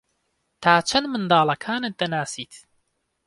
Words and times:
تا 0.63 0.73
چەند 0.89 1.05
منداڵەکانت 1.13 1.93
دەناسیت؟ 2.01 2.53